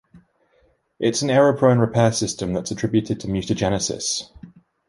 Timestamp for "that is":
2.53-2.71